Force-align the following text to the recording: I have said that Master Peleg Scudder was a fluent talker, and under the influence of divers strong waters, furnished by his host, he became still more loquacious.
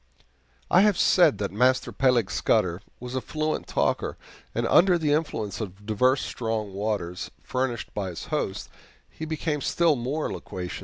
I 0.71 0.81
have 0.81 0.97
said 0.97 1.37
that 1.37 1.51
Master 1.51 1.91
Peleg 1.91 2.31
Scudder 2.31 2.81
was 2.99 3.13
a 3.13 3.21
fluent 3.21 3.67
talker, 3.67 4.17
and 4.55 4.65
under 4.65 4.97
the 4.97 5.11
influence 5.13 5.61
of 5.61 5.85
divers 5.85 6.21
strong 6.21 6.73
waters, 6.73 7.29
furnished 7.43 7.93
by 7.93 8.09
his 8.09 8.25
host, 8.33 8.67
he 9.07 9.25
became 9.25 9.61
still 9.61 9.95
more 9.95 10.33
loquacious. 10.33 10.79